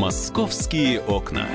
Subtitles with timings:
[0.00, 1.46] Московские окна.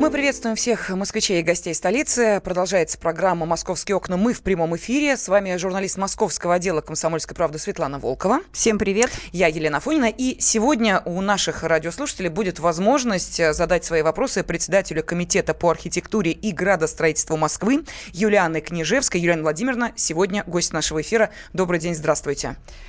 [0.00, 2.40] Мы приветствуем всех москвичей и гостей столицы.
[2.42, 4.16] Продолжается программа «Московские окна».
[4.16, 5.16] Мы в прямом эфире.
[5.16, 8.40] С вами журналист московского отдела «Комсомольской правды» Светлана Волкова.
[8.50, 9.12] Всем привет.
[9.30, 10.06] Я Елена Фонина.
[10.06, 16.50] И сегодня у наших радиослушателей будет возможность задать свои вопросы председателю Комитета по архитектуре и
[16.50, 19.20] градостроительству Москвы Юлианы Княжевской.
[19.20, 21.30] Юлиана Владимировна, сегодня гость нашего эфира.
[21.52, 22.56] Добрый день, здравствуйте.
[22.56, 22.87] Здравствуйте,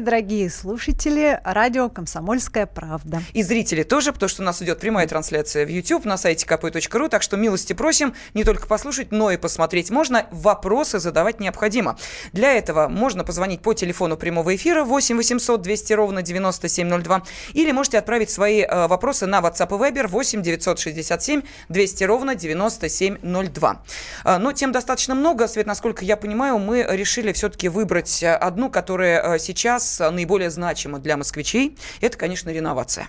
[0.00, 3.22] дорогие слушатели радио «Комсомольская правда».
[3.34, 7.08] И зрители тоже, потому что у нас идет прямая трансляция в YouTube на сайте kp.ru,
[7.08, 10.26] так что милости просим не только послушать, но и посмотреть можно.
[10.32, 11.96] Вопросы задавать необходимо.
[12.32, 17.98] Для этого можно позвонить по телефону прямого эфира 8 800 200 ровно 9702 или можете
[17.98, 23.82] отправить свои э, вопросы на WhatsApp и Viber 8 967 200 ровно 9702.
[24.24, 28.68] Э, но тем достаточно много, Свет, насколько я понимаю, мы решили все-таки выбрать э, одну,
[28.68, 33.08] которая Э, сейчас наиболее значимо для москвичей, это, конечно, реновация.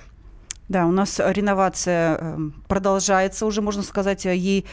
[0.69, 4.67] Да, у нас реновация эм, продолжается уже, можно сказать, э, ей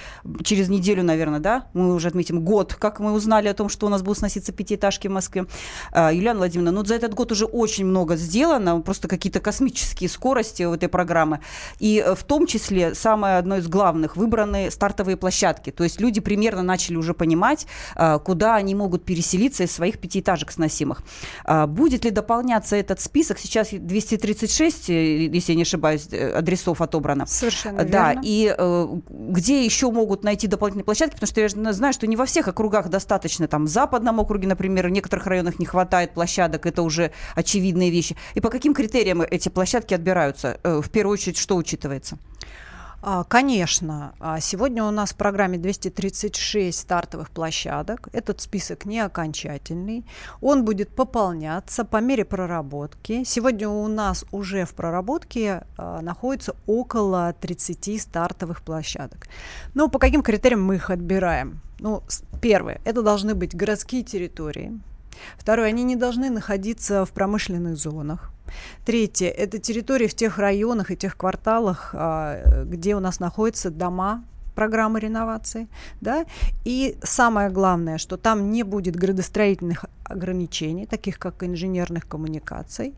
[0.45, 1.69] через неделю, наверное, да?
[1.73, 5.09] Мы уже отметим год, как мы узнали о том, что у нас будут сноситься пятиэтажки
[5.09, 5.47] в Москве.
[5.93, 10.65] А, Юлиана Владимировна, ну за этот год уже очень много сделано, просто какие-то космические скорости
[10.65, 11.41] в этой программы.
[11.79, 15.71] И э, в том числе самое одно из главных выбраны стартовые площадки.
[15.71, 20.53] То есть люди примерно начали уже понимать, э, куда они могут переселиться из своих пятиэтажек
[20.53, 21.03] сносимых.
[21.47, 23.39] А, будет ли дополняться этот список?
[23.39, 27.27] Сейчас 236, если я не ошибаюсь, ошибаюсь, э, адресов отобрано.
[27.27, 28.23] Совершенно да, верно.
[28.25, 32.27] и э, где еще могут найти дополнительные площадки, потому что я знаю, что не во
[32.27, 36.83] всех округах достаточно, там в западном округе, например, в некоторых районах не хватает площадок, это
[36.83, 38.17] уже очевидные вещи.
[38.35, 40.59] И по каким критериям эти площадки отбираются?
[40.63, 42.19] Э, в первую очередь, что учитывается?
[43.09, 48.09] А, конечно, а, сегодня у нас в программе 236 стартовых площадок.
[48.13, 50.05] Этот список не окончательный.
[50.41, 53.23] Он будет пополняться по мере проработки.
[53.23, 59.29] Сегодня у нас уже в проработке а, находится около 30 стартовых площадок.
[59.75, 61.61] Ну, по каким критериям мы их отбираем?
[61.79, 62.03] Ну,
[62.41, 64.81] первое, это должны быть городские территории.
[65.39, 68.33] Второе, они не должны находиться в промышленных зонах.
[68.85, 74.25] Третье– это территории в тех районах и тех кварталах, а, где у нас находятся дома
[74.55, 75.69] программы реновации,
[76.01, 76.25] да,
[76.65, 82.95] и самое главное, что там не будет градостроительных ограничений, таких как инженерных коммуникаций.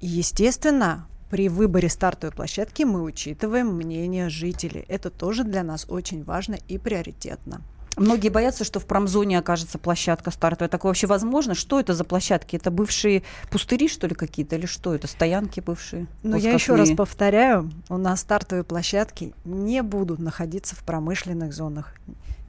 [0.00, 4.84] И, естественно, при выборе стартовой площадки мы учитываем мнение жителей.
[4.88, 7.62] Это тоже для нас очень важно и приоритетно.
[7.96, 10.68] Многие боятся, что в промзоне окажется площадка стартовая.
[10.68, 11.54] Такое вообще возможно?
[11.54, 12.56] Что это за площадки?
[12.56, 14.56] Это бывшие пустыри, что ли, какие-то?
[14.56, 15.06] Или что это?
[15.06, 16.06] Стоянки бывшие?
[16.22, 21.94] Ну, я еще раз повторяю, у нас стартовые площадки не будут находиться в промышленных зонах.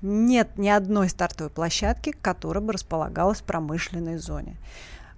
[0.01, 4.57] Нет ни одной стартовой площадки, которая бы располагалась в промышленной зоне.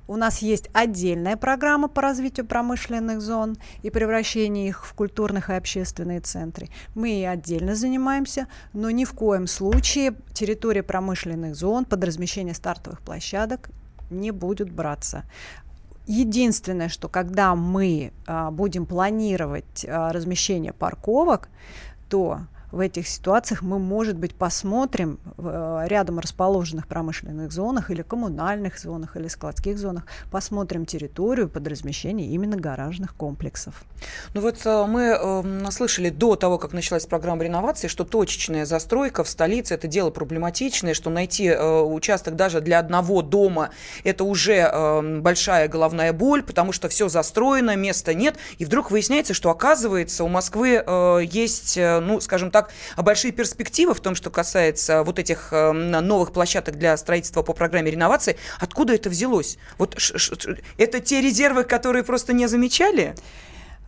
[0.09, 5.53] У нас есть отдельная программа по развитию промышленных зон и превращению их в культурных и
[5.53, 6.69] общественные центры.
[6.95, 13.01] Мы и отдельно занимаемся, но ни в коем случае территория промышленных зон под размещение стартовых
[13.01, 13.69] площадок
[14.09, 15.25] не будет браться.
[16.07, 21.49] Единственное, что когда мы а, будем планировать а, размещение парковок,
[22.09, 22.39] то
[22.71, 28.79] в этих ситуациях мы, может быть, посмотрим в э, рядом расположенных промышленных зонах или коммунальных
[28.79, 33.83] зонах или складских зонах, посмотрим территорию под размещение именно гаражных комплексов.
[34.33, 39.23] Ну вот э, мы э, слышали до того, как началась программа реновации, что точечная застройка
[39.23, 43.71] в столице– это дело проблематичное, что найти э, участок даже для одного дома–
[44.03, 49.33] это уже э, большая головная боль, потому что все застроено, места нет, и вдруг выясняется,
[49.33, 52.71] что оказывается у Москвы э, есть, э, ну, скажем так, так
[53.03, 57.91] большие перспективы в том, что касается вот этих э, новых площадок для строительства по программе
[57.91, 58.37] реновации.
[58.59, 59.57] Откуда это взялось?
[59.77, 59.97] Вот
[60.77, 63.15] это те резервы, которые просто не замечали?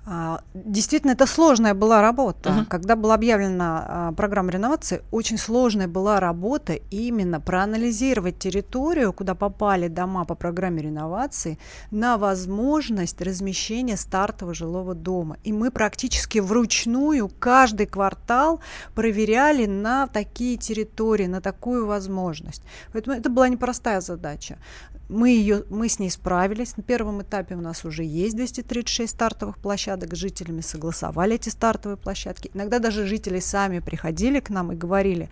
[0.03, 2.49] А, действительно, это сложная была работа.
[2.49, 2.65] Uh-huh.
[2.65, 9.87] Когда была объявлена а, программа реновации, очень сложная была работа именно проанализировать территорию, куда попали
[9.87, 11.59] дома по программе реновации,
[11.91, 15.37] на возможность размещения стартового жилого дома.
[15.43, 18.59] И мы практически вручную каждый квартал
[18.95, 22.63] проверяли на такие территории, на такую возможность.
[22.91, 24.57] Поэтому это была непростая задача.
[25.09, 26.77] Мы, ее, мы с ней справились.
[26.77, 31.49] На первом этапе у нас уже есть 236 стартовых площадок площадок, с жителями согласовали эти
[31.49, 32.51] стартовые площадки.
[32.53, 35.29] Иногда даже жители сами приходили к нам и говорили,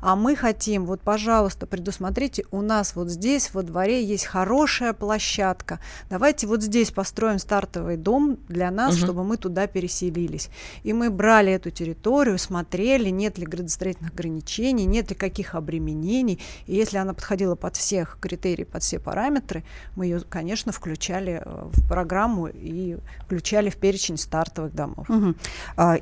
[0.00, 5.78] а мы хотим, вот, пожалуйста, предусмотрите, у нас вот здесь во дворе есть хорошая площадка,
[6.08, 9.04] давайте вот здесь построим стартовый дом для нас, угу.
[9.04, 10.48] чтобы мы туда переселились.
[10.82, 16.74] И мы брали эту территорию, смотрели, нет ли градостроительных ограничений, нет ли каких обременений, и
[16.74, 19.62] если она подходила под всех критерий, под все параметры,
[19.96, 25.08] мы ее, конечно, включали э, в программу и включали в перечень стартовых домов.
[25.08, 25.34] Угу.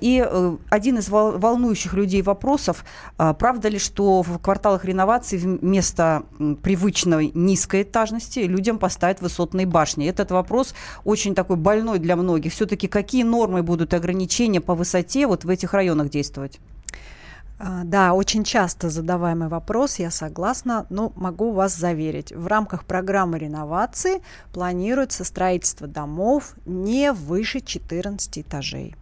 [0.00, 2.84] И э, один из волнующих людей вопросов,
[3.16, 6.24] а, правда ли, что в кварталах реновации вместо
[6.62, 10.06] привычной низкой этажности людям поставят высотные башни?
[10.06, 10.74] Этот вопрос
[11.04, 12.52] очень такой больной для многих.
[12.52, 16.60] Все-таки какие нормы будут ограничения по высоте вот в этих районах действовать?
[17.58, 23.38] А, да, очень часто задаваемый вопрос, я согласна, но могу вас заверить, в рамках программы
[23.38, 24.22] реновации
[24.52, 28.94] планируется строительство домов не выше 14 этажей.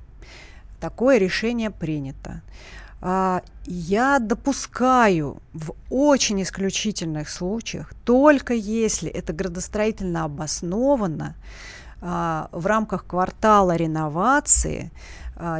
[0.80, 2.40] Такое решение принято.
[3.02, 11.34] А, я допускаю в очень исключительных случаях, только если это градостроительно обосновано,
[12.00, 14.90] а, в рамках квартала реновации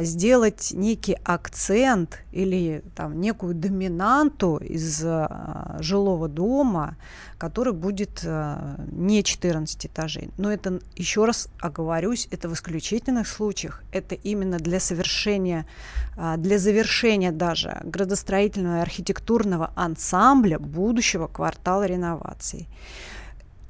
[0.01, 6.97] сделать некий акцент или там некую доминанту из а, жилого дома,
[7.37, 10.29] который будет а, не 14 этажей.
[10.37, 13.83] Но это, еще раз оговорюсь, это в исключительных случаях.
[13.91, 15.67] Это именно для совершения,
[16.15, 22.67] а, для завершения даже градостроительного и архитектурного ансамбля будущего квартала реноваций.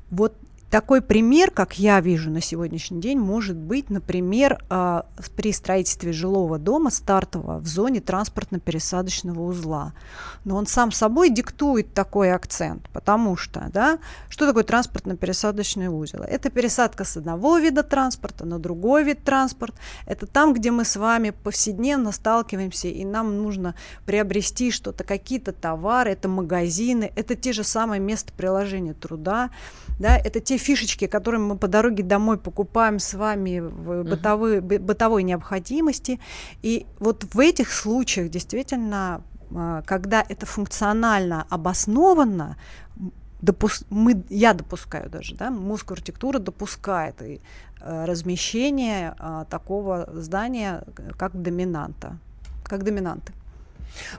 [0.10, 0.36] Вот
[0.70, 5.02] такой пример, как я вижу на сегодняшний день, может быть, например, э,
[5.36, 9.94] при строительстве жилого дома стартового в зоне транспортно-пересадочного узла.
[10.44, 14.00] Но он сам собой диктует такой акцент, потому что, да,
[14.30, 16.22] что такое транспортно-пересадочный узел?
[16.22, 19.78] Это пересадка с одного вида транспорта на другой вид транспорта.
[20.06, 23.76] Это там, где мы с вами повседневно сталкиваемся, и нам нужно
[24.06, 29.50] приобрести что-то, какие-то товары, это магазины, это те же самые места приложения труда,
[30.00, 34.80] да, это те фишечки, которые мы по дороге домой покупаем с вами в uh-huh.
[34.80, 36.20] бытовой необходимости.
[36.62, 39.22] И вот в этих случаях действительно,
[39.56, 42.58] а, когда это функционально обосновано,
[43.42, 43.84] допус...
[43.90, 47.40] мы, я допускаю даже, да, мозг архитектура допускает и,
[47.82, 50.84] э, размещение а, такого здания
[51.18, 52.18] как доминанта,
[52.64, 53.34] как доминанты.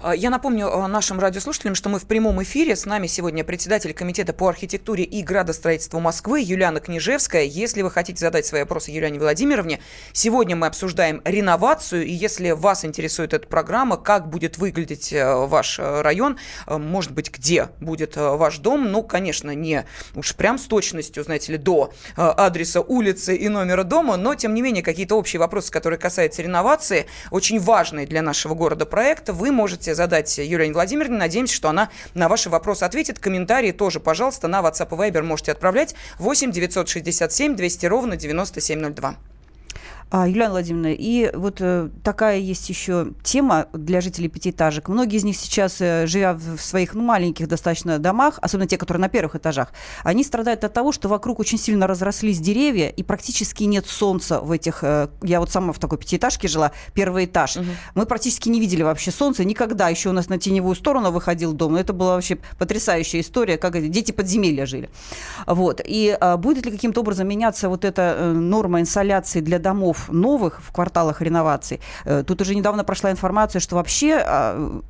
[0.02, 2.76] А, я напомню а, нашим радиослушателям, что мы в прямом эфире.
[2.76, 7.44] С нами сегодня председатель Комитета по архитектуре и градостроительству Москвы Юлиана Книжевская.
[7.44, 9.80] Если вы хотите задать свои вопросы Юлиане Владимировне,
[10.12, 12.06] сегодня мы обсуждаем реновацию.
[12.06, 17.12] И если вас интересует эта программа, как будет выглядеть э, ваш э, район, э, может
[17.12, 19.84] быть, где будет ваш дом, ну, конечно, не
[20.14, 24.62] уж прям с точностью, знаете ли, до адреса улицы и номера дома, но, тем не
[24.62, 29.92] менее, какие-то общие вопросы, которые касаются реновации, очень важные для нашего города проекта, вы можете
[29.96, 31.18] задать Юлии Владимировне.
[31.18, 33.18] Надеемся, что она на ваши вопросы ответит.
[33.18, 35.96] Комментарии тоже, пожалуйста, на WhatsApp и Viber можете отправлять.
[36.20, 39.16] 8 967 200 ровно 9702.
[40.10, 44.88] А, Юлиана Владимировна, и вот э, такая есть еще тема для жителей пятиэтажек.
[44.88, 49.02] Многие из них сейчас, э, живя в своих ну, маленьких достаточно домах, особенно те, которые
[49.02, 49.70] на первых этажах,
[50.04, 54.50] они страдают от того, что вокруг очень сильно разрослись деревья, и практически нет солнца в
[54.50, 54.82] этих...
[54.82, 57.58] Э, я вот сама в такой пятиэтажке жила, первый этаж.
[57.58, 57.66] Угу.
[57.94, 59.90] Мы практически не видели вообще солнца никогда.
[59.90, 64.12] Еще у нас на теневую сторону выходил дом, это была вообще потрясающая история, как дети
[64.12, 64.88] подземелья жили.
[65.46, 65.82] Вот.
[65.84, 70.60] И а, будет ли каким-то образом меняться вот эта норма инсоляции для домов домов новых
[70.62, 71.80] в кварталах реновации.
[72.04, 74.80] Э, тут уже недавно прошла информация, что вообще а,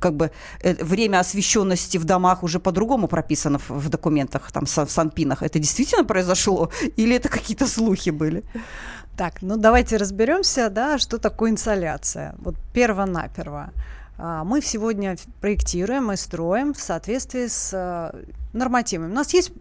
[0.00, 0.30] как бы
[0.62, 5.42] э, время освещенности в домах уже по-другому прописано в документах, там, в Санпинах.
[5.42, 8.42] Это действительно произошло или это какие-то слухи были?
[9.16, 12.34] Так, ну давайте разберемся, да, что такое инсоляция.
[12.38, 13.70] Вот перво-наперво.
[14.18, 18.12] А, мы сегодня проектируем и строим в соответствии с э,
[18.52, 19.10] нормативами.
[19.10, 19.52] У нас есть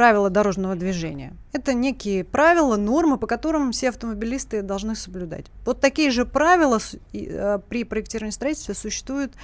[0.00, 1.34] правила дорожного движения.
[1.52, 5.44] Это некие правила, нормы, по которым все автомобилисты должны соблюдать.
[5.66, 6.78] Вот такие же правила
[7.12, 9.34] э, при проектировании строительства существуют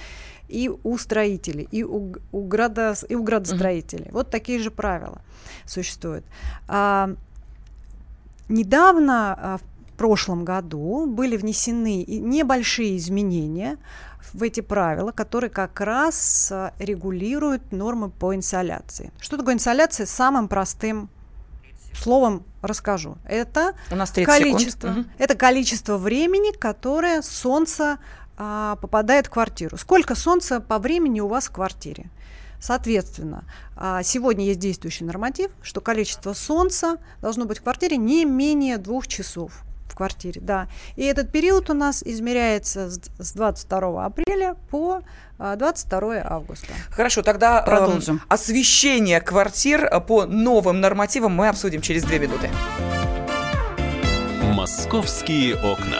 [0.47, 4.05] и у строителей, и у, у, градо, и у градостроителей.
[4.05, 4.13] Uh-huh.
[4.13, 5.21] Вот такие же правила
[5.67, 6.25] существуют.
[6.67, 7.11] А,
[8.49, 13.77] недавно, а, в прошлом году, были внесены небольшие изменения
[14.33, 19.11] в эти правила, которые как раз а, регулируют нормы по инсоляции.
[19.19, 20.05] Что такое инсоляция?
[20.05, 21.09] Самым простым
[21.93, 23.17] словом расскажу.
[23.25, 25.07] Это У нас количество, секунд.
[25.17, 27.97] это количество времени, которое солнце
[28.37, 29.77] а, попадает в квартиру.
[29.77, 32.09] Сколько солнца по времени у вас в квартире?
[32.59, 33.43] Соответственно,
[33.75, 39.07] а, сегодня есть действующий норматив, что количество солнца должно быть в квартире не менее двух
[39.07, 39.63] часов
[39.97, 40.67] квартире, да.
[40.95, 45.01] И этот период у нас измеряется с 22 апреля по
[45.37, 46.73] 22 а, августа.
[46.91, 48.15] Хорошо, тогда эм, продолжим.
[48.17, 52.49] Э, освещение квартир по новым нормативам мы обсудим через две минуты.
[54.53, 55.99] Московские окна.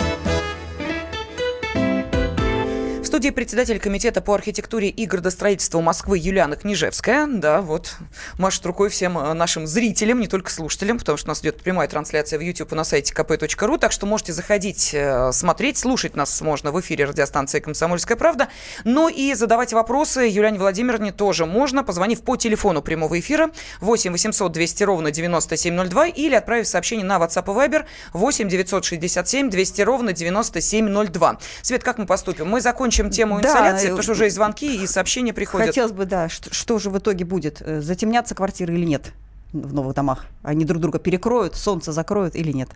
[3.21, 7.27] студии председатель комитета по архитектуре и градостроительству Москвы Юлиана Книжевская.
[7.27, 7.93] Да, вот,
[8.39, 11.87] машет рукой всем э, нашим зрителям, не только слушателям, потому что у нас идет прямая
[11.87, 16.71] трансляция в YouTube на сайте kp.ru, так что можете заходить, э, смотреть, слушать нас можно
[16.71, 18.47] в эфире радиостанции «Комсомольская правда»,
[18.85, 23.51] но и задавать вопросы Юлиане Владимировне тоже можно, позвонив по телефону прямого эфира
[23.81, 29.81] 8 800 200 ровно 9702 или отправив сообщение на WhatsApp и Viber 8 967 200
[29.83, 31.37] ровно 9702.
[31.61, 32.47] Свет, как мы поступим?
[32.47, 35.67] Мы закончим тему да, инсоляции, потому что уже и звонки, и сообщения приходят.
[35.67, 37.61] Хотелось бы, да, что, что же в итоге будет?
[37.61, 39.11] Э, затемнятся квартиры или нет
[39.53, 40.25] в новых домах?
[40.43, 42.69] Они друг друга перекроют, солнце закроют или нет?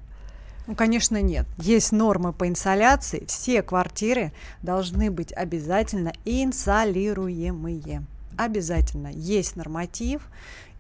[0.68, 1.46] Ну, конечно, нет.
[1.58, 3.24] Есть нормы по инсоляции.
[3.28, 4.32] Все квартиры
[4.64, 8.04] должны быть обязательно инсолируемые.
[8.38, 9.12] Обязательно.
[9.14, 10.24] Есть норматив.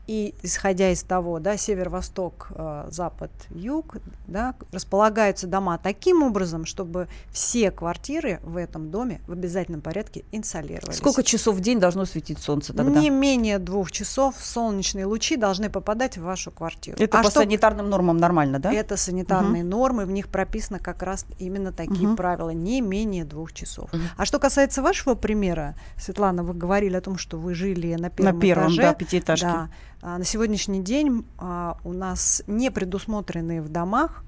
[0.08, 3.98] И исходя из того, да, северо-восток, э, запад, юг,
[4.28, 10.98] да, располагаются дома таким образом, чтобы все квартиры в этом доме в обязательном порядке инсолировались.
[10.98, 13.00] Сколько часов в день должно светить солнце тогда?
[13.00, 16.98] Не менее двух часов солнечные лучи должны попадать в вашу квартиру.
[17.00, 17.42] Это а по что...
[17.42, 18.72] санитарным нормам нормально, да?
[18.72, 19.72] Это санитарные угу.
[19.72, 22.16] нормы, в них прописано как раз именно такие угу.
[22.16, 23.92] правила, не менее двух часов.
[23.92, 24.02] Угу.
[24.18, 28.36] А что касается вашего примера, Светлана, вы говорили о том, что вы жили на первом,
[28.36, 28.82] на первом этаже.
[28.82, 29.48] Да, пятиэтажке.
[29.48, 29.70] Да.
[30.08, 34.24] А, на сегодняшний день а, у нас не предусмотрены в домах,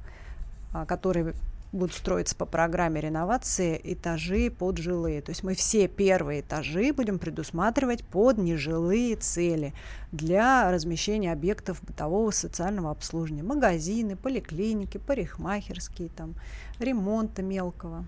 [0.74, 1.36] а, которые
[1.77, 5.22] будут строиться по программе реновации этажи под жилые.
[5.22, 9.74] То есть мы все первые этажи будем предусматривать под нежилые цели
[10.12, 13.43] для размещения объектов бытового социального обслуживания.
[13.43, 16.36] Магазины, поликлиники, парикмахерские, там,
[16.79, 18.05] ремонта мелкого.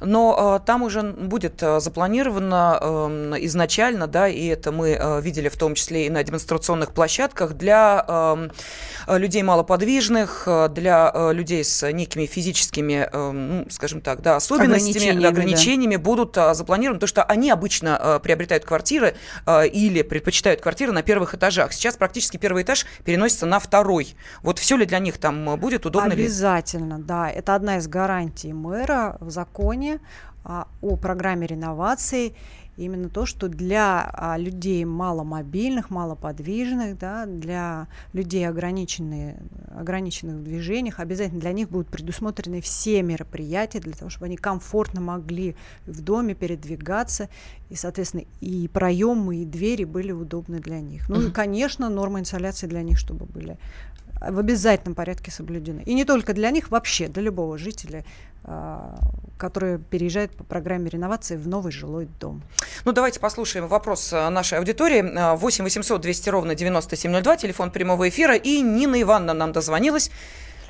[0.00, 5.48] Но э, там уже будет э, запланировано э, изначально, да, и это мы э, видели
[5.48, 8.04] в том числе и на демонстрационных площадках для
[9.06, 15.26] э, людей малоподвижных, для э, людей с некими физическими, ну, скажем так, да, особенностями, ограничениями,
[15.26, 16.02] ограничениями да.
[16.02, 19.14] будут э, запланированы, потому что они обычно э, приобретают квартиры
[19.46, 21.72] э, или предпочитают квартиры на первых этажах.
[21.72, 24.14] Сейчас практически первый этаж переносится на второй.
[24.42, 26.12] Вот все ли для них там будет удобно?
[26.12, 27.02] Обязательно, ли?
[27.02, 27.30] да.
[27.30, 30.00] Это одна из гарантий мэра в законе
[30.44, 32.34] а, о программе реновации
[32.76, 39.36] именно то, что для а, людей маломобильных, малоподвижных, да, для людей ограниченных,
[39.76, 45.00] ограниченных в движениях, обязательно для них будут предусмотрены все мероприятия для того, чтобы они комфортно
[45.00, 45.54] могли
[45.86, 47.28] в доме передвигаться,
[47.68, 51.08] и, соответственно, и проемы, и двери были удобны для них.
[51.08, 53.58] Ну и, конечно, нормы инсоляции для них, чтобы были
[54.20, 55.82] в обязательном порядке соблюдены.
[55.84, 58.04] И не только для них, вообще для любого жителя
[58.44, 58.98] а,
[59.42, 62.42] которые переезжают по программе реновации в новый жилой дом.
[62.84, 65.02] Ну, давайте послушаем вопрос а, нашей аудитории.
[65.36, 68.36] 8 800 200 ровно 9702, телефон прямого эфира.
[68.36, 70.12] И Нина Ивановна нам дозвонилась.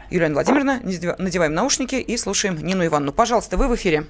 [0.09, 0.81] Юлия Владимировна,
[1.19, 3.13] надеваем наушники и слушаем Нину Ивановну.
[3.13, 4.05] Пожалуйста, вы в эфире.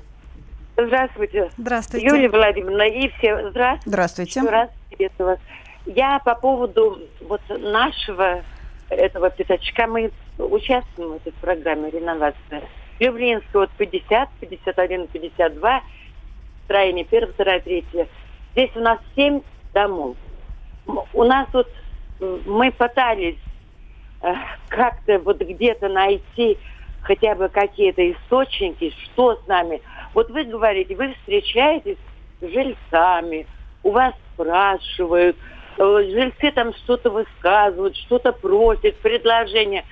[0.77, 1.51] Здравствуйте.
[1.59, 2.07] Здравствуйте.
[2.07, 3.51] Юлия Владимировна и все.
[3.51, 3.91] Здравствуйте.
[3.91, 4.41] Здравствуйте.
[4.41, 5.39] Еще раз приветствую вас.
[5.87, 8.45] Я по поводу вот нашего
[8.91, 12.63] этого пятачка, мы участвуем в этой программе реновации.
[13.03, 15.83] Люблинский вот 50, 51, 52,
[16.65, 18.07] строение первое, второе, третье.
[18.53, 19.41] Здесь у нас семь
[19.75, 20.17] домов.
[21.13, 21.69] У нас вот
[22.47, 23.39] мы пытались
[24.23, 24.33] э,
[24.69, 26.59] как-то вот где-то найти
[27.03, 29.83] хотя бы какие-то источники, что с нами.
[30.15, 31.99] Вот вы говорите, вы встречаетесь
[32.41, 33.49] с жильцами,
[33.83, 35.37] у вас спрашивают,
[35.77, 39.85] э, жильцы там что-то высказывают, что-то просят, предложения.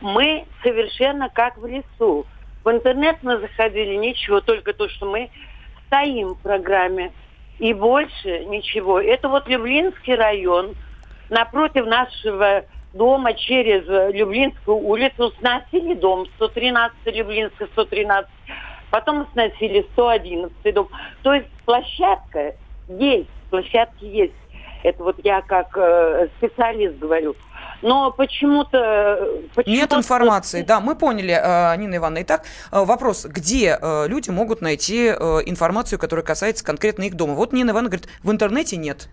[0.00, 2.24] Мы совершенно как в лесу.
[2.64, 5.30] В интернет мы заходили, ничего, только то, что мы
[5.86, 7.12] стоим в программе.
[7.58, 9.00] И больше ничего.
[9.00, 10.74] Это вот Люблинский район.
[11.28, 18.30] Напротив нашего дома через Люблинскую улицу сносили дом 113 Люблинская 113.
[18.90, 20.88] Потом сносили 111 дом.
[21.22, 22.54] То есть площадка
[22.88, 24.34] есть, площадки есть.
[24.82, 27.36] Это вот я как э, специалист говорю.
[27.82, 29.42] Но почему-то...
[29.54, 30.62] почему Нет информации.
[30.62, 32.22] Да, мы поняли, э, Нина Ивановна.
[32.22, 37.34] Итак, э, вопрос, где э, люди могут найти э, информацию, которая касается конкретно их дома?
[37.34, 39.08] Вот Нина Ивановна говорит, в интернете нет.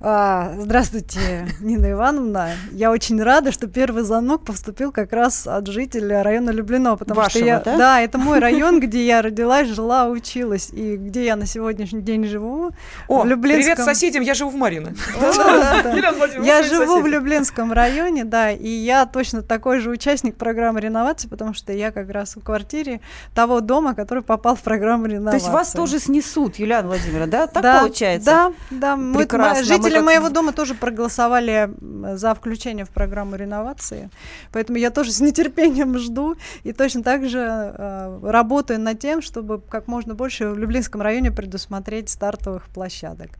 [0.00, 2.52] А, здравствуйте, Нина Ивановна.
[2.70, 7.30] Я очень рада, что первый звонок поступил как раз от жителя района Люблино, потому Вашего,
[7.40, 7.76] что я, да?
[7.76, 12.26] да, это мой район, где я родилась, жила, училась, и где я на сегодняшний день
[12.26, 12.70] живу.
[13.08, 13.74] О, в Люблинском...
[13.74, 14.94] привет соседям, я живу в Марино.
[16.44, 17.08] Я живу в.
[17.08, 22.10] Люблинском районе, да, и я точно такой же участник программы реновации, потому что я как
[22.10, 23.00] раз в квартире
[23.34, 25.38] того дома, который попал в программу То реновации.
[25.38, 27.46] есть вас тоже снесут, Юлиана Владимировна, да?
[27.46, 28.30] Так получается?
[28.30, 28.96] Да, да.
[28.96, 29.64] Мы- Прекрасно.
[29.88, 31.70] Жители моего дома тоже проголосовали
[32.16, 34.10] за включение в программу реновации,
[34.52, 39.60] поэтому я тоже с нетерпением жду и точно так же э, работаю над тем, чтобы
[39.60, 43.30] как можно больше в Люблинском районе предусмотреть стартовых площадок.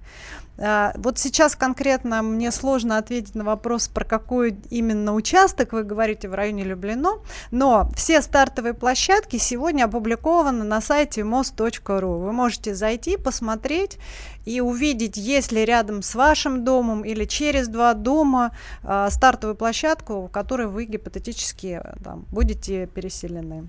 [0.61, 6.29] А, Вот сейчас конкретно мне сложно ответить на вопрос, про какой именно участок вы говорите
[6.29, 7.19] в районе Люблино,
[7.51, 12.19] но все стартовые площадки сегодня опубликованы на сайте most.ru.
[12.19, 13.99] Вы можете зайти, посмотреть
[14.49, 18.53] и увидеть, есть ли рядом с вашим домом или через два дома
[18.83, 23.69] а, стартовую площадку, в которой вы гипотетически э, там, будете переселены.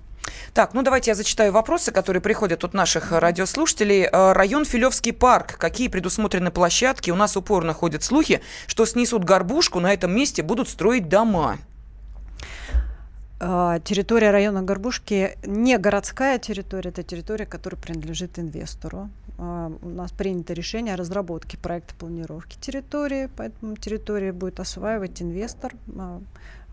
[0.53, 4.05] Так, ну давайте я зачитаю вопросы, которые приходят от наших э, радиослушателей.
[4.05, 5.57] Э, Район Филевский парк.
[5.57, 7.11] Какие предусмотрены площадки?
[7.11, 11.57] У нас упорно ходят слухи, что снесут горбушку, на этом месте будут строить дома.
[13.41, 19.09] А, Территория района Горбушки не городская территория, это территория, которая принадлежит инвестору.
[19.39, 26.21] У нас принято решение о разработке проекта планировки территории, поэтому территория будет осваивать инвестор а,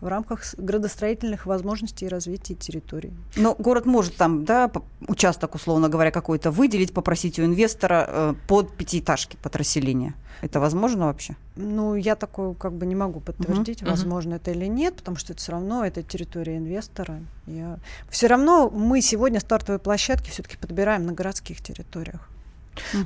[0.01, 3.13] в рамках градостроительных возможностей и развития территории.
[3.37, 4.69] Но город может там, да,
[5.07, 10.13] участок, условно говоря, какой-то выделить, попросить у инвестора э, под пятиэтажки, под расселение.
[10.41, 11.37] Это возможно вообще?
[11.55, 13.91] Ну, я такое как бы не могу подтвердить, мгм.
[13.91, 17.21] возможно это или нет, потому что это все равно это территория инвестора.
[17.45, 17.79] Я...
[18.09, 22.29] Все равно мы сегодня стартовые площадки все-таки подбираем на городских территориях.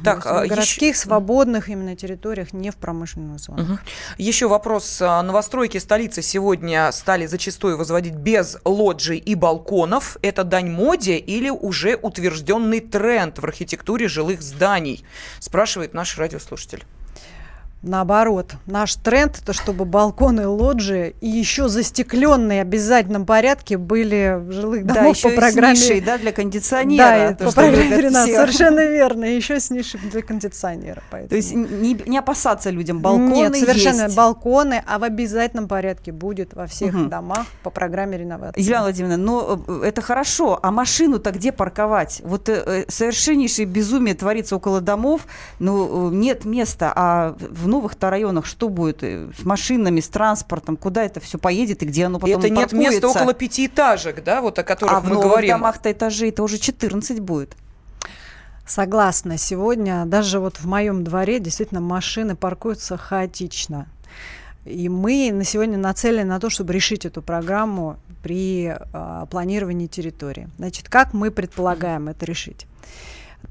[0.03, 3.67] Так, То есть а, городских, свободных именно территориях, не в промышленных зонах.
[3.67, 3.79] Мгм.
[4.17, 5.01] Еще вопрос.
[5.01, 10.17] А, Новостройки столицы сегодня стали зачастую возводить без лоджий и балконов.
[10.21, 15.03] Это дань моде или уже утвержденный тренд в архитектуре жилых зданий?
[15.39, 16.85] Спрашивает наш радиослушатель.
[17.83, 24.51] Наоборот, наш тренд это чтобы балконы, лоджии и еще застекленные в обязательном порядке были в
[24.51, 25.73] жилых Да, домах еще по и с программе.
[25.73, 27.29] нишей, да, для кондиционера.
[27.29, 29.25] Да, то, по программе совершенно верно.
[29.25, 31.01] Еще с нишей для кондиционера.
[31.10, 31.82] То есть поэтому.
[31.82, 34.15] не, не опасаться людям, балконы Нет, совершенно есть.
[34.15, 37.10] балконы, а в обязательном порядке будет во всех Мгм.
[37.10, 38.62] домах по программе реновации.
[38.62, 42.21] Юлиана Владимировна, но э, это хорошо, а машину-то где парковать?
[42.23, 45.21] Вот э, э, совершеннейшее безумие творится около домов,
[45.58, 50.77] ну, э, нет места, а в новых-то районах что будет э, с машинами, с транспортом,
[50.77, 53.19] куда это все поедет и где оно потом Это нет места паркуется?
[53.19, 55.49] около пятиэтажек, да, вот о которых А в мы новых говорим.
[55.49, 57.55] домах-то этажей-то уже 14 будет.
[58.67, 59.38] Согласна.
[59.38, 63.88] Сегодня даже вот в моем дворе действительно машины паркуются хаотично.
[64.65, 70.47] И мы на сегодня нацелены на то, чтобы решить эту программу при а, планировании территории.
[70.57, 72.67] Значит, как мы предполагаем это решить?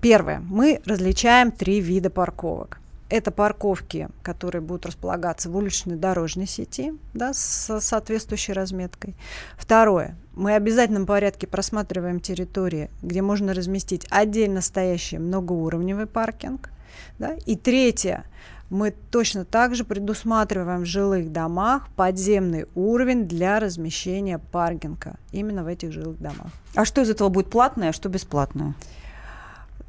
[0.00, 0.40] Первое.
[0.48, 2.78] Мы различаем три вида парковок.
[3.11, 9.16] Это парковки, которые будут располагаться в уличной дорожной сети да, с соответствующей разметкой.
[9.59, 10.16] Второе.
[10.35, 16.70] Мы в обязательном порядке просматриваем территории, где можно разместить отдельно стоящий многоуровневый паркинг.
[17.18, 17.35] Да.
[17.46, 18.25] И третье.
[18.70, 25.66] Мы точно так же предусматриваем в жилых домах подземный уровень для размещения паркинга именно в
[25.66, 26.53] этих жилых домах.
[26.77, 28.75] А что из этого будет платное, а что бесплатное?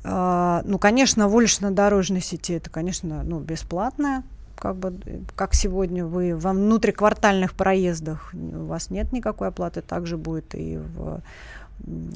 [0.04, 4.24] А, Ну, конечно, в улично-дорожной сети это, конечно, ну, бесплатное.
[4.56, 5.00] Как бы,
[5.36, 11.22] как сегодня вы во внутриквартальных проездах у вас нет никакой оплаты, также будет и в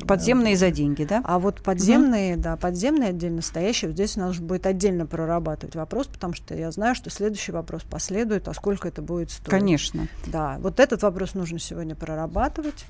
[0.08, 1.22] Подземные за деньги, да?
[1.24, 6.34] а вот подземные, да, подземные отдельно стоящие, вот здесь нужно будет отдельно прорабатывать вопрос, потому
[6.34, 9.50] что я знаю, что следующий вопрос последует, а сколько это будет стоить.
[9.50, 10.08] Конечно.
[10.28, 12.86] Да, вот этот вопрос нужно сегодня прорабатывать,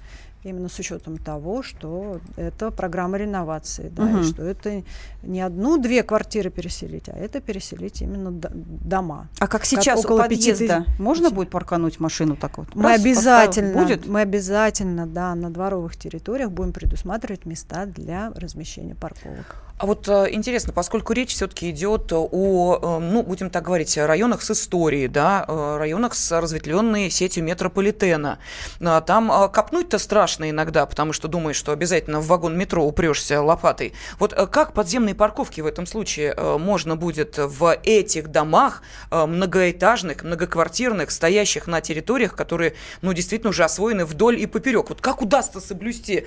[0.46, 4.22] именно с учетом того, что это программа реновации, да, Мгм.
[4.22, 4.84] и что это
[5.24, 9.28] не одну-две квартиры переселить, а это переселить именно дома.
[9.40, 12.68] А как сейчас около у подъезда можно будет паркануть машину так вот?
[12.76, 14.06] Мы Раз, обязательно, Будет?
[14.06, 19.56] мы обязательно, да, на дворовых территориях будем будем предусматривать места для размещения парковок.
[19.78, 24.42] А вот э, интересно, поскольку речь все-таки идет о, э, ну, будем так говорить, районах
[24.42, 28.40] с историей, да, э, районах с разветвленной сетью метрополитена,
[28.80, 33.94] там копнуть-то страшно иногда, потому что думаешь, что обязательно в вагон метро упрешься лопатой.
[34.18, 41.68] Вот как подземные парковки в этом случае можно будет в этих домах многоэтажных, многоквартирных, стоящих
[41.68, 44.90] на территориях, которые, ну, действительно уже освоены вдоль и поперек.
[44.90, 46.26] Вот как удастся соблюсти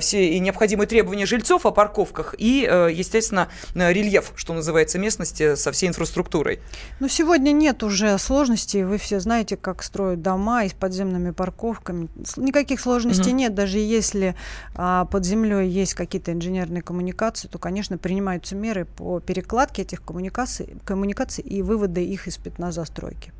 [0.00, 5.72] все и необходимые требования жильцов о парковках и естественно, э, рельеф, что называется, местности со
[5.72, 6.60] всей инфраструктурой.
[7.00, 8.84] Ну, сегодня нет уже сложностей.
[8.84, 12.08] Вы все знаете, как строят дома и с подземными парковками.
[12.36, 13.38] Никаких сложностей угу.
[13.38, 13.54] нет.
[13.54, 14.34] Даже если
[14.74, 20.76] а, под землей есть какие-то инженерные коммуникации, то, конечно, принимаются меры по перекладке этих коммуникаций,
[20.84, 23.32] коммуникаций и вывода их из пятна застройки.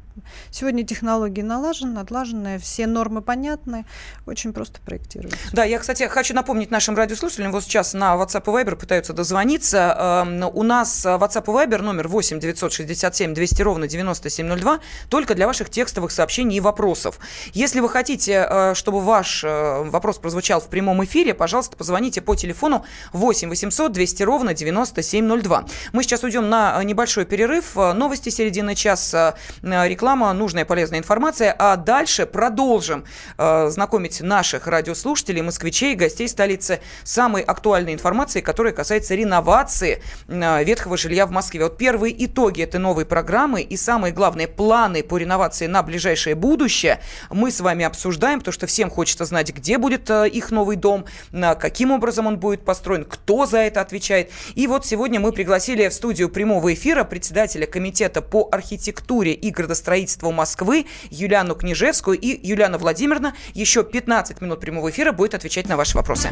[0.50, 3.84] Сегодня технологии налажены, отлажены, все нормы понятны,
[4.26, 5.38] очень просто проектируются.
[5.52, 10.24] Да, я, кстати, хочу напомнить нашим радиослушателям, вот сейчас на WhatsApp и Viber пытаются дозвониться.
[10.26, 15.70] Эм, у нас WhatsApp и Viber номер 8 967 200 ровно 9702 только для ваших
[15.70, 17.18] текстовых сообщений и вопросов.
[17.52, 22.34] Если вы хотите, э, чтобы ваш э, вопрос прозвучал в прямом эфире, пожалуйста, позвоните по
[22.34, 25.64] телефону 8 800 200 ровно 9702.
[25.92, 27.74] Мы сейчас уйдем на небольшой перерыв.
[27.76, 31.52] Новости середины часа, реклама реклама, нужная полезная информация.
[31.58, 33.04] А дальше продолжим
[33.38, 40.96] э, знакомить наших радиослушателей, москвичей, гостей столицы самой актуальной информацией, которая касается реновации э, ветхого
[40.96, 41.64] жилья в Москве.
[41.64, 47.00] Вот первые итоги этой новой программы и самые главные планы по реновации на ближайшее будущее
[47.28, 51.04] мы с вами обсуждаем, потому что всем хочется знать, где будет э, их новый дом,
[51.32, 54.30] э, каким образом он будет построен, кто за это отвечает.
[54.54, 59.95] И вот сегодня мы пригласили в студию прямого эфира председателя комитета по архитектуре и градостроительству
[59.96, 62.18] строительству Москвы Юлиану Княжевскую.
[62.18, 66.30] И Юлиана Владимировна еще 15 минут прямого эфира будет отвечать на ваши вопросы.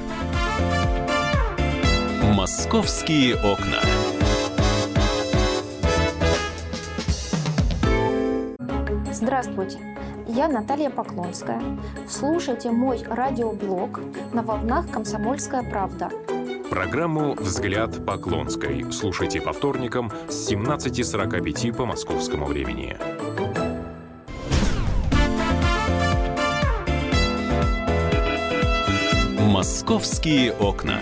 [2.23, 3.81] Московские окна.
[9.11, 9.79] Здравствуйте,
[10.29, 11.63] я Наталья Поклонская.
[12.07, 14.01] Слушайте мой радиоблог
[14.35, 16.11] на волнах «Комсомольская правда».
[16.69, 22.97] Программу «Взгляд Поклонской» слушайте по вторникам с 17.45 по московскому времени.
[29.55, 30.99] Московские окна.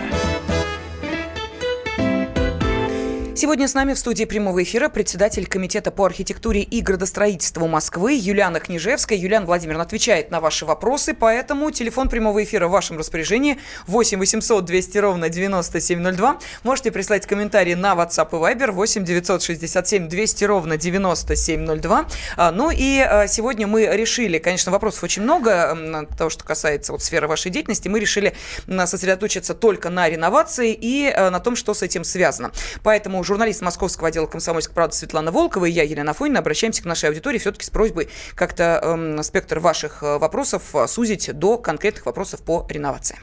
[3.35, 8.59] Сегодня с нами в студии прямого эфира председатель Комитета по архитектуре и градостроительству Москвы Юлиана
[8.59, 9.17] Княжевская.
[9.17, 14.63] Юлиана Владимировна отвечает на ваши вопросы, поэтому телефон прямого эфира в вашем распоряжении 8 800
[14.63, 16.37] 200 ровно 9702.
[16.61, 22.05] Можете прислать комментарии на WhatsApp и Viber 8 967 200 ровно 9702.
[22.37, 27.01] А, ну и а, сегодня мы решили, конечно, вопросов очень много, того, что касается вот
[27.01, 28.35] сферы вашей деятельности, мы решили
[28.67, 32.51] сосредоточиться только на реновации и а, на том, что с этим связано.
[32.83, 37.09] Поэтому журналист московского отдела «Комсомольской правды» Светлана Волкова и я, Елена Афонина, обращаемся к нашей
[37.09, 42.41] аудитории все-таки с просьбой как-то э, спектр ваших э, вопросов э, сузить до конкретных вопросов
[42.41, 43.17] по реновации.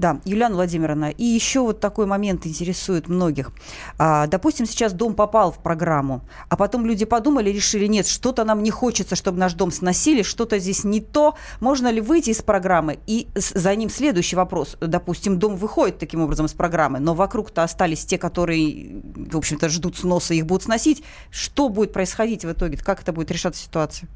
[0.00, 3.50] Да, Юлиана Владимировна, и еще вот такой момент интересует многих.
[3.98, 8.62] А, допустим, сейчас дом попал в программу, а потом люди подумали, решили, нет, что-то нам
[8.62, 11.34] не хочется, чтобы наш дом сносили, что-то здесь не то.
[11.60, 12.98] Можно ли выйти из программы?
[13.06, 14.78] И за ним следующий вопрос.
[14.80, 19.98] Допустим, дом выходит таким образом из программы, но вокруг-то остались те, которые, в общем-то, ждут
[19.98, 21.02] сноса, их будут сносить.
[21.30, 22.78] Что будет происходить в итоге?
[22.78, 24.08] Как это будет решаться ситуация?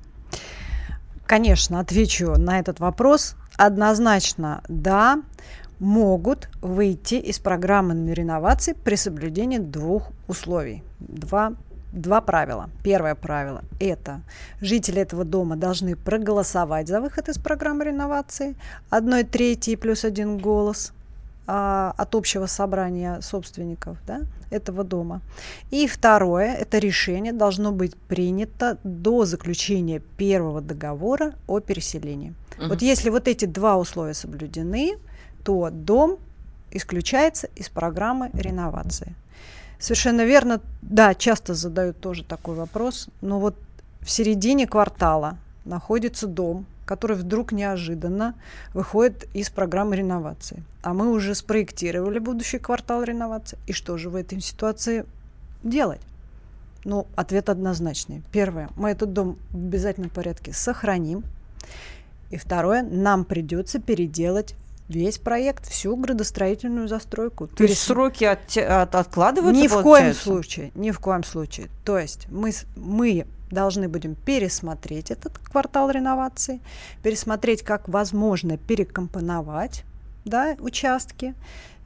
[1.26, 3.36] Конечно, отвечу на этот вопрос.
[3.56, 5.22] Однозначно, да
[5.78, 10.82] могут выйти из программы реновации при соблюдении двух условий.
[11.00, 11.54] Два
[11.94, 12.70] два правила.
[12.82, 14.20] Первое правило– это
[14.60, 18.56] жители этого дома должны проголосовать за выход из программы реновации
[18.90, 20.92] одной трети плюс один голос
[21.46, 25.20] а, от общего собрания собственников да, этого дома.
[25.70, 32.34] И второе– это решение должно быть принято до заключения первого договора о переселении.
[32.58, 32.68] Угу.
[32.68, 34.96] Вот если вот эти два условия соблюдены–
[35.44, 36.18] то дом
[36.70, 39.14] исключается из программы реновации.
[39.78, 43.56] Совершенно верно, да, часто задают тоже такой вопрос, но вот
[44.00, 48.34] в середине квартала находится дом, который вдруг неожиданно
[48.72, 50.62] выходит из программы реновации.
[50.82, 53.58] А мы уже спроектировали будущий квартал реновации.
[53.66, 55.06] И что же в этой ситуации
[55.62, 56.00] делать?
[56.84, 58.22] Ну, ответ однозначный.
[58.30, 61.24] Первое, мы этот дом в обязательном порядке сохраним.
[62.30, 64.54] И второе, нам придется переделать
[64.88, 67.46] весь проект, всю градостроительную застройку.
[67.46, 69.62] То, есть сроки от, от, откладываются?
[69.62, 71.68] Ни в коем случае, ни в коем случае.
[71.84, 76.60] То есть мы, мы должны будем пересмотреть этот квартал реновации,
[77.02, 79.84] пересмотреть, как возможно перекомпоновать
[80.24, 81.34] да, участки,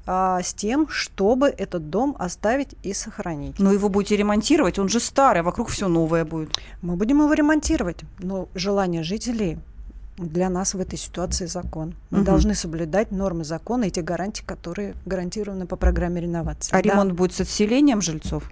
[0.07, 3.59] а, с тем, чтобы этот дом оставить и сохранить.
[3.59, 6.51] Но его будете ремонтировать, он же старый, а вокруг все новое будет.
[6.81, 9.59] Мы будем его ремонтировать, но желание жителей
[10.19, 11.95] для нас в этой ситуации закон.
[12.11, 12.25] Мы Мгм.
[12.27, 16.71] должны соблюдать нормы закона и те гарантии, которые гарантированы по программе реновации.
[16.73, 16.91] А Да.
[16.91, 18.51] ремонт будет с отселением жильцов?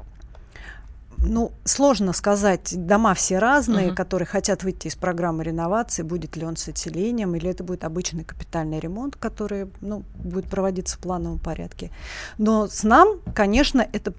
[1.18, 2.74] Ну, сложно сказать.
[2.86, 3.96] Дома все разные, Мгм.
[3.96, 6.02] которые хотят выйти из программы реновации.
[6.02, 10.96] Будет ли он с отселением, или это будет обычный капитальный ремонт, который ну, будет проводиться
[10.96, 11.90] в плановом порядке.
[12.38, 14.12] Но с нам, конечно, это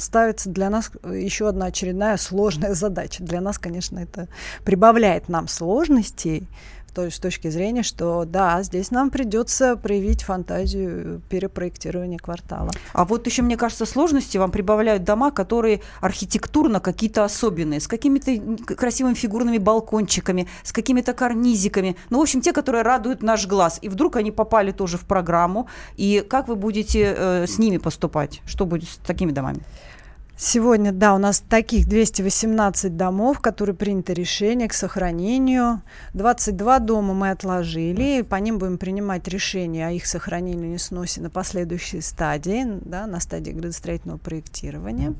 [0.00, 3.22] ставится для нас еще одна очередная сложная задача.
[3.22, 4.28] Для нас, конечно, это
[4.64, 6.46] прибавляет нам сложностей,
[6.94, 12.70] то есть с точки зрения, что да, здесь нам придется проявить фантазию перепроектирования квартала.
[12.92, 18.74] А вот еще, мне кажется, сложности вам прибавляют дома, которые архитектурно какие-то особенные, с какими-то
[18.74, 21.96] красивыми фигурными балкончиками, с какими-то карнизиками.
[22.10, 23.78] Ну, в общем, те, которые радуют наш глаз.
[23.82, 25.68] И вдруг они попали тоже в программу.
[25.96, 28.42] И как вы будете э, с ними поступать?
[28.46, 29.60] Что будет с такими домами?
[30.44, 35.82] Сегодня, да, у нас таких 218 домов, которые принято решение к сохранению.
[36.14, 41.20] 22 дома мы отложили, и по ним будем принимать решение о их сохранении и сносе
[41.20, 45.14] на последующей стадии, да, на стадии градостроительного проектирования.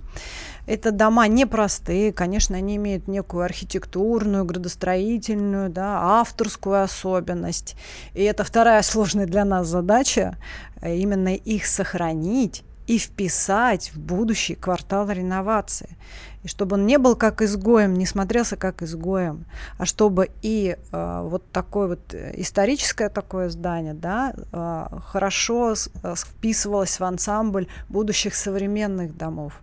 [0.67, 7.77] Это дома непростые, конечно, они имеют некую архитектурную, градостроительную, да, авторскую особенность.
[8.13, 10.37] И это вторая сложная для нас задача,
[10.81, 15.97] э, именно их сохранить и вписать в будущий квартал реновации.
[16.43, 19.45] И чтобы он не был как изгоем, не смотрелся как изгоем,
[19.79, 26.15] а чтобы и э, вот такое вот э, историческое такое здание, да, э, хорошо э,
[26.17, 29.61] вписывалось в ансамбль будущих современных домов.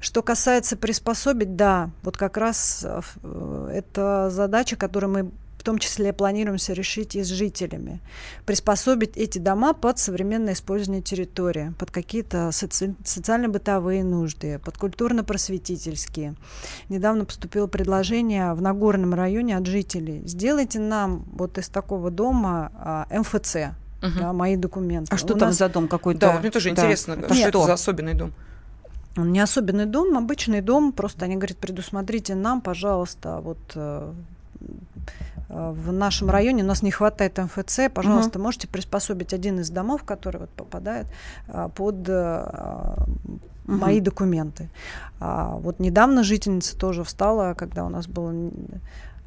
[0.00, 5.30] Что касается приспособить, да, вот как раз э, э, это задача, которую мы
[5.60, 8.00] в том числе планируемся решить и с жителями.
[8.46, 16.34] Приспособить эти дома под современное использование территории, под какие-то соци- социально-бытовые нужды, под культурно-просветительские.
[16.88, 20.22] Недавно поступило предложение в Нагорном районе от жителей.
[20.24, 23.56] Сделайте нам вот из такого дома а, МФЦ,
[24.00, 24.18] Мгм.
[24.18, 25.14] да, мои документы.
[25.14, 26.20] А что У там нас- за дом какой-то?
[26.20, 26.80] Да, вот мне тоже Да.
[26.80, 27.48] интересно, Это что что?
[27.48, 28.32] это за особенный дом?
[29.18, 30.92] Он не особенный дом, обычный дом.
[30.92, 34.12] Просто они говорят, предусмотрите нам, пожалуйста, вот э,
[35.48, 40.42] в нашем районе у нас не хватает МФЦ, пожалуйста, можете приспособить один из домов, который
[40.42, 41.06] вот попадает
[41.48, 42.94] а, под э,
[43.70, 43.78] Мгм.
[43.78, 44.68] мои документы.
[45.20, 48.34] А, вот недавно жительница тоже встала, когда у нас было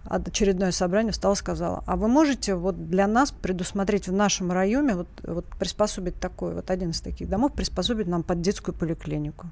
[0.06, 5.08] очередное собрание, встала, сказала, а вы можете вот для нас предусмотреть в нашем районе, вот,
[5.24, 9.48] вот приспособить такой, вот один из таких домов, приспособить нам под детскую поликлинику.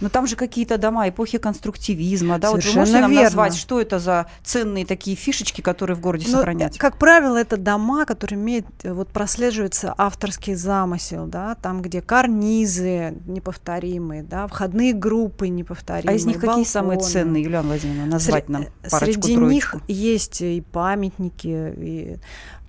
[0.00, 2.48] Но там же какие-то дома эпохи конструктивизма, да?
[2.50, 3.24] Вот вы Совершенно можете нам верно.
[3.24, 6.78] назвать, что это за ценные такие фишечки, которые в городе Ну, сохранятся?
[6.78, 12.00] э, как правило, это дома, которые имеют, э, вот прослеживается авторский замысел, да, там, где
[12.02, 16.14] карнизы неповторимые, да, входные группы неповторимые.
[16.14, 17.12] А из них какие самые балконы.
[17.12, 19.80] ценные, Юлиана Владимировна, назвать Сре- нам э, парочку Среди них троечку?
[19.88, 22.16] есть и памятники, и,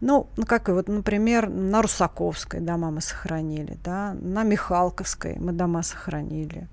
[0.01, 5.51] ну, ну, как и вот, например, на Русаковской дома мы сохранили, да, на Михалковской мы
[5.51, 6.67] дома сохранили.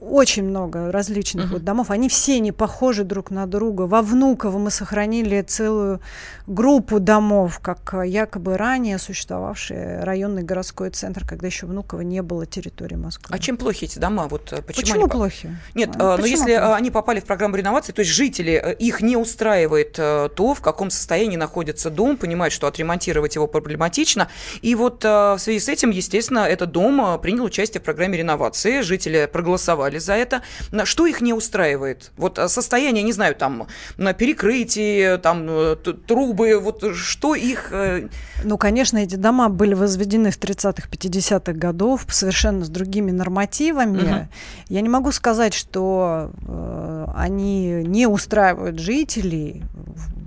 [0.00, 1.54] Очень много различных Мгм.
[1.54, 1.90] вот домов.
[1.90, 3.82] Они все не похожи друг на друга.
[3.82, 6.00] Во Внуково мы сохранили целую
[6.46, 12.46] группу домов, как э, якобы ранее существовавший районный городской центр, когда еще Внуково не было
[12.46, 13.34] территории Москвы.
[13.34, 14.28] А чем плохи эти дома?
[14.28, 15.58] Вот э, почему, Почему они плохи?
[15.74, 16.72] Нет, А, э, но почему если плохи?
[16.78, 21.36] они попали в программу реновации, то есть жители, их не устраивает то, в каком состоянии
[21.36, 24.28] находится дом, понимают, что отремонтировать его проблематично.
[24.62, 29.28] И вот в связи с этим, естественно, этот дом принял участие в программе реновации, жители
[29.32, 29.55] проголосовали
[29.98, 30.42] за это.
[30.72, 32.12] На- Что их не устраивает?
[32.16, 33.66] Вот э, состояние, не знаю, там,
[33.96, 37.68] на перекрытии, там, э, трубы, вот что их...
[37.72, 38.08] э,
[38.44, 43.98] Ну, конечно, эти дома были возведены в 30-х, 50-х годов совершенно с другими нормативами.
[44.02, 44.28] Мгм.
[44.68, 49.62] Я не могу сказать, что э, они не устраивают жителей.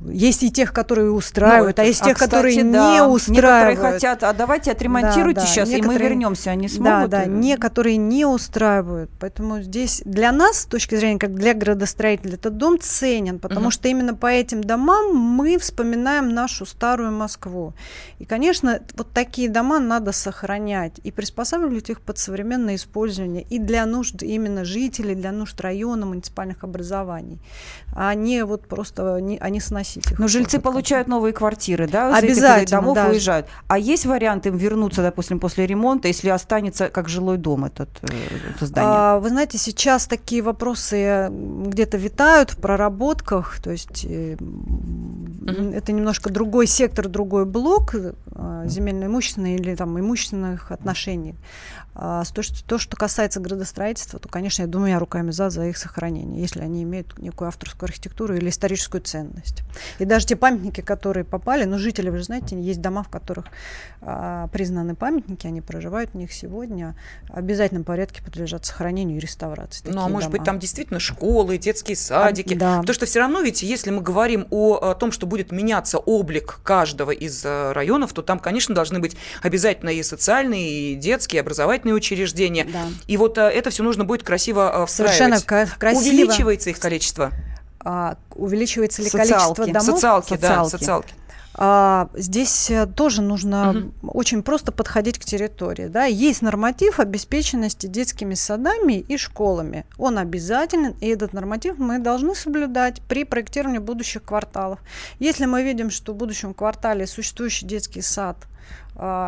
[0.08, 3.28] Есть и тех, которые устраивают, Ну, а есть А, тех, кстати, которые да, не устраивают.
[3.30, 6.50] Некоторые хотят, а давайте отремонтируйте Да, да, сейчас, и мы некоторые- вернемся.
[6.52, 7.10] Они Да, смогут?
[7.10, 9.12] да, э, некоторые не устраивают.
[9.20, 13.72] Поэтому здесь для нас, с точки зрения, как для градостроителя, этот дом ценен, потому Мгм.
[13.72, 17.74] что именно по этим домам мы вспоминаем нашу старую Москву.
[18.20, 23.86] И, конечно, вот такие дома надо сохранять и приспосабливать их под современное использование и для
[23.86, 27.40] нужд именно жителей, для нужд района, муниципальных образований,
[27.96, 30.20] а не вот просто не, а не сносить их.
[30.20, 30.72] Но жильцы Вот как.
[30.74, 32.16] получают новые квартиры, да?
[32.16, 33.10] Обязательно, домов да.
[33.10, 33.48] уезжают.
[33.68, 38.08] А есть вариант им вернуться, допустим, после ремонта, если останется как жилой дом этот, э,
[38.56, 38.92] это здание?
[38.92, 44.06] А, вы знаете, сейчас такие вопросы где-то витают в проработках, то есть
[45.50, 48.14] М, Это немножко другой сектор, другой блок э,
[48.66, 51.36] земельно-имущественных или там имущественных отношений.
[51.96, 55.78] А то, что, то, что касается градостроительства, то, конечно, я двумя руками за, за их
[55.78, 59.64] сохранение, если они имеют некую авторскую архитектуру или историческую ценность.
[59.98, 63.48] И даже те памятники, которые попали, ну, жители, вы же знаете, есть дома, в которых
[64.02, 66.96] а, признаны памятники, они проживают в них сегодня,
[67.28, 69.90] в обязательном порядке подлежат сохранению и реставрации.
[69.90, 70.46] Ну, а может быть, дома.
[70.46, 72.54] там действительно школы, детские садики.
[72.54, 72.80] да.
[72.80, 76.60] Потому что все равно ведь, если мы говорим о, о том, что будет меняться облик
[76.64, 81.42] каждого из э, районов, то там, конечно, должны быть обязательно и социальные, и детские, и
[81.42, 82.66] образовательные учреждения.
[82.66, 82.84] Да.
[83.08, 85.72] И вот э, это все нужно будет красиво э, Совершенно встраивать.
[85.72, 86.02] ка- красиво.
[86.02, 87.32] Увеличивается их количество?
[87.82, 89.32] А, увеличивается ли Социалки.
[89.32, 89.86] количество домов?
[89.86, 90.72] Социалки, да, социалки.
[90.72, 91.14] социалки.
[91.62, 93.94] А, здесь э, тоже нужно Мгм.
[94.04, 95.88] очень просто подходить к территории.
[95.88, 96.06] Да?
[96.06, 99.86] Есть норматив обеспеченности детскими садами и школами.
[99.98, 104.80] Он обязателен, и этот норматив мы должны соблюдать при проектировании будущих кварталов.
[105.20, 108.38] Если мы видим, что в будущем квартале существующий детский сад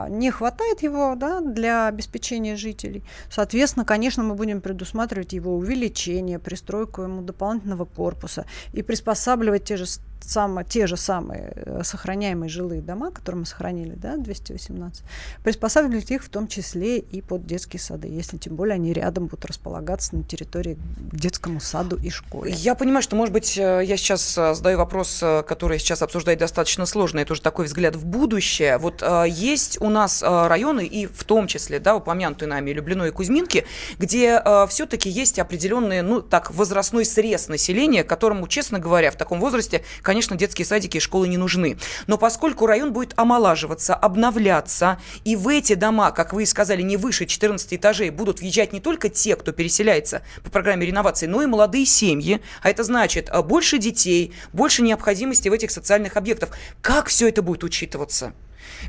[0.09, 3.03] не хватает его да, для обеспечения жителей.
[3.29, 9.85] Соответственно, конечно, мы будем предусматривать его увеличение, пристройку ему дополнительного корпуса и приспосабливать те же,
[10.23, 15.03] само- те же самые э, сохраняемые жилые дома, которые мы сохранили, да, 218,
[15.43, 19.45] приспосабливать их в том числе и под детские сады, если тем более они рядом будут
[19.45, 20.77] располагаться на территории
[21.11, 22.51] к детскому саду и школе.
[22.51, 26.85] Я понимаю, что, может быть, э, я сейчас э, задаю вопрос, который сейчас обсуждать достаточно
[26.85, 28.77] сложно, это уже такой взгляд в будущее.
[28.77, 33.65] Вот есть у нас районы, и в том числе, да, упомянутые нами Люблино и Кузьминки,
[33.97, 39.83] где все-таки есть определенный, ну, так, возрастной срез населения, которому, честно говоря, в таком возрасте,
[40.11, 41.77] конечно, детские садики и школы не нужны.
[42.05, 46.97] Но поскольку район будет омолаживаться, обновляться, и в эти дома, как вы и сказали, не
[46.97, 51.45] выше 14 этажей будут въезжать не только те, кто переселяется по программе реновации, но и
[51.45, 52.41] молодые семьи.
[52.61, 56.57] А это значит а, больше детей, больше необходимости в этих социальных объектах.
[56.81, 58.33] Как все это будет учитываться?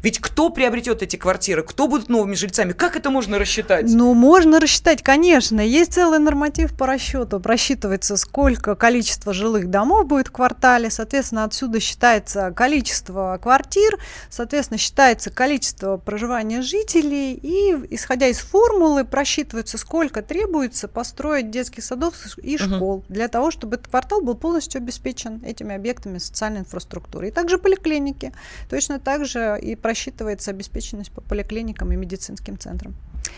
[0.02, 3.86] Ведь кто приобретет эти квартиры, кто будут новыми жильцами, как это можно рассчитать?
[3.88, 5.60] Ну, можно рассчитать, конечно.
[5.60, 7.40] Есть целый норматив по расчету.
[7.40, 10.90] Просчитывается, сколько количество жилых домов будет в квартале.
[10.90, 13.98] Соответственно, отсюда считается количество квартир,
[14.30, 17.34] соответственно, считается количество проживания жителей.
[17.34, 23.76] И, исходя из формулы, просчитывается, сколько требуется построить детских садов и школ для того, чтобы
[23.76, 27.28] этот квартал был полностью обеспечен этими объектами социальной инфраструктуры.
[27.28, 28.32] И также поликлиники.
[28.70, 32.94] Точно так же и просчитывается обеспеченность по поликлиникам и медицинским центрам.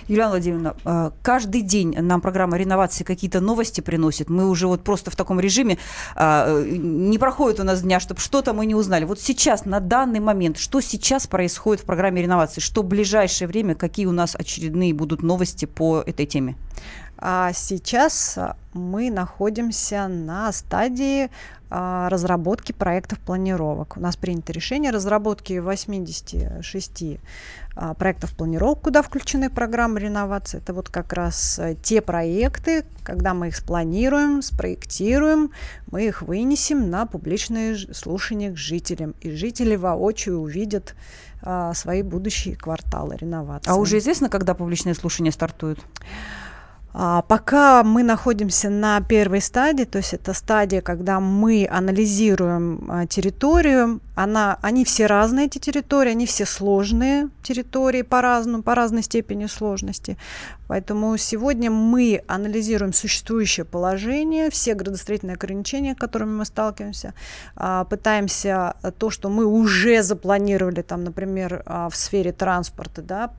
[0.08, 4.28] Юлиана Владимировна, э, каждый день нам программа реновации какие-то новости приносит.
[4.28, 5.78] Мы уже вот просто в таком режиме,
[6.14, 9.04] а, не проходит у нас дня, чтобы что-то мы не узнали.
[9.04, 12.60] Вот сейчас, на данный момент, что сейчас происходит в программе реновации?
[12.60, 16.56] Что в ближайшее время, какие у нас очередные будут новости по этой теме?
[17.26, 18.38] А сейчас
[18.74, 21.30] мы находимся на стадии
[21.70, 23.96] а, разработки проектов планировок.
[23.96, 27.18] У нас принято решение разработки 86
[27.76, 30.58] а, проектов планировок, куда включены программы реновации.
[30.58, 35.50] Это вот как раз э, те проекты, когда мы их спланируем, спроектируем,
[35.90, 39.14] мы их вынесем на публичные слушания к жителям.
[39.22, 40.94] И жители воочию увидят
[41.40, 43.70] а, свои будущие кварталы реновации.
[43.70, 45.80] А уже известно, когда публичные слушания стартуют?
[46.94, 53.06] А, Пока мы находимся на первой стадии, то есть это стадия, когда мы анализируем а,
[53.06, 59.46] территорию, она, они все разные, эти территории, они все сложные территории по-разному, по разной степени
[59.46, 60.16] сложности.
[60.66, 67.12] Поэтому сегодня мы анализируем существующее положение, все градостроительные ограничения, с которыми мы сталкиваемся,
[67.56, 73.30] а, пытаемся а, то, что мы уже запланировали, там, например, а, в сфере транспорта, да,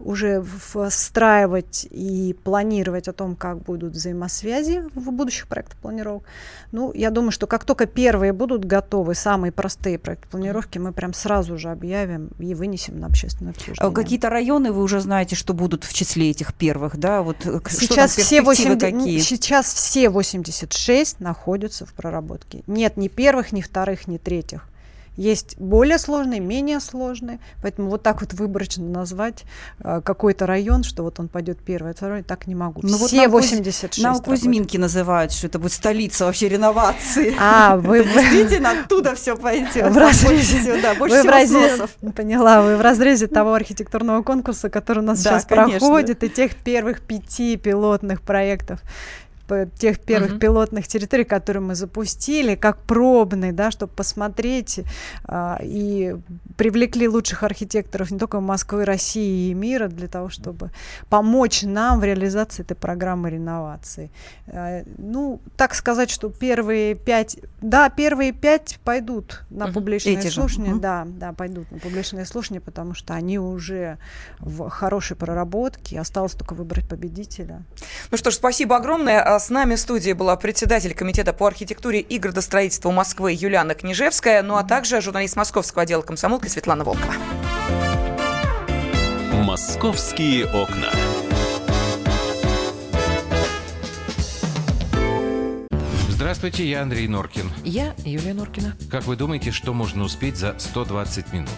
[0.00, 0.44] уже
[0.88, 6.24] встраивать и планировать о том, как будут взаимосвязи в будущих проектах планировок.
[6.72, 11.12] Ну, я думаю, что как только первые будут готовы, самые простые проекты планировки, мы прям
[11.12, 13.94] сразу же объявим и вынесем на общественное А обсуждение.
[13.94, 17.22] Какие-то районы вы уже знаете, что будут в числе этих первых, да?
[17.22, 19.18] Вот э, Сейчас все, перспективы 80, какие?
[19.20, 22.62] сейчас все 86 находятся в проработке.
[22.66, 24.68] Нет ни первых, ни вторых, ни третьих.
[25.16, 27.38] Есть более сложные, менее сложные.
[27.62, 29.44] Поэтому вот так вот выборочно назвать
[29.80, 32.80] э, какой-то район, что вот он пойдет первый, а второй, так не могу.
[32.82, 34.40] Ну вот все Куз- 86 Нам работают.
[34.40, 37.34] Кузьминки называют, что это будет столица вообще реновации.
[37.40, 39.74] А, вы, Действительно, оттуда все пойдет.
[39.74, 44.22] В разрезе- Больше всего, да, больше вы в разрезе, поняла, вы в разрезе того архитектурного
[44.22, 45.78] конкурса, который у нас Да, сейчас конечно.
[45.78, 48.80] проходит, и тех первых пяти пилотных проектов.
[49.78, 50.38] Тех первых Мгм.
[50.40, 54.80] пилотных территорий, которые мы запустили, как пробный, да, чтобы посмотреть
[55.24, 56.16] а, и
[56.56, 60.70] привлекли лучших архитекторов не только Москвы, России и мира для того, чтобы
[61.08, 64.10] помочь нам в реализации этой программы реновации.
[64.46, 69.74] Э, Ну, так сказать, что первые пять, да, первые пять пойдут на Мгм.
[69.74, 70.80] публичные Эти слушания, Мгм.
[70.80, 73.98] да, да, пойдут на публичные слушания, потому что они уже
[74.40, 77.62] в хорошей проработке, осталось только выбрать победителя.
[78.10, 79.35] Ну что ж, спасибо огромное.
[79.36, 84.42] А С нами в студии была председатель Комитета по архитектуре и градостроительству Москвы Юлиана Княжевская,
[84.42, 87.12] ну а также журналист Московского отдела комсомолки Светлана Волкова.
[89.34, 90.90] «Московские окна».
[96.08, 97.52] Здравствуйте, я Андрей Норкин.
[97.62, 98.74] Я Юлия Норкина.
[98.90, 101.50] Как вы думаете, что можно успеть за 120 минут?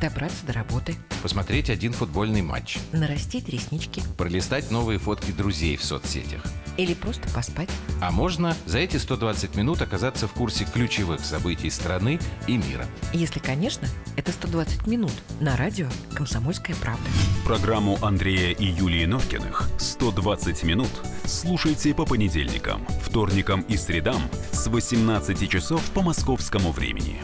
[0.00, 6.42] Добраться до работы, Посмотреть один футбольный матч, нарастить реснички пролистать новые фотки друзей в соцсетях.
[6.76, 7.70] или просто поспать.
[8.02, 12.86] А можно за эти 120 минут оказаться в курсе ключевых событий страны и мира.
[13.14, 17.08] Если, конечно, это 120 минут на радио «Комсомольская правда».
[17.44, 20.90] Программу Андрея и Юлии Норкиных «120 минут»
[21.24, 24.20] слушайте по понедельникам, вторникам и средам
[24.52, 27.20] с 18 часов по московскому времени.